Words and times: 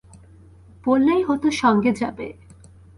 বললেই 0.85 1.21
হত 1.23 1.43
সঙ্গে 1.61 1.91
যাবে? 1.93 2.27